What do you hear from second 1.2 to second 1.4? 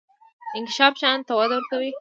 ته